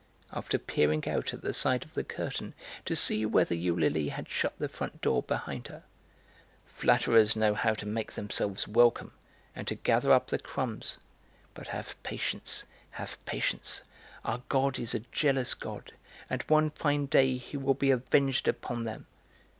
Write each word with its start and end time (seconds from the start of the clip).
After 0.33 0.57
peering 0.57 1.07
out 1.07 1.31
at 1.31 1.43
the 1.43 1.53
side 1.53 1.83
of 1.83 1.93
the 1.93 2.03
curtain 2.03 2.55
to 2.85 2.95
see 2.95 3.23
whether 3.23 3.53
Eulalie 3.53 4.09
had 4.09 4.27
shut 4.27 4.57
the 4.57 4.67
front 4.67 4.99
door 4.99 5.21
behind 5.21 5.67
her; 5.67 5.83
"Flatterers 6.65 7.35
know 7.35 7.53
how 7.53 7.75
to 7.75 7.85
make 7.85 8.13
themselves 8.13 8.67
welcome, 8.67 9.11
and 9.55 9.67
to 9.67 9.75
gather 9.75 10.11
up 10.11 10.25
the 10.29 10.39
crumbs; 10.39 10.97
but 11.53 11.67
have 11.67 11.95
patience, 12.01 12.65
have 12.89 13.23
patience; 13.25 13.83
our 14.25 14.41
God 14.49 14.79
is 14.79 14.95
a 14.95 15.01
jealous 15.11 15.53
God, 15.53 15.91
and 16.31 16.41
one 16.47 16.71
fine 16.71 17.05
day 17.05 17.37
He 17.37 17.55
will 17.55 17.75
be 17.75 17.91
avenged 17.91 18.47
upon 18.47 18.85
them!" 18.85 19.05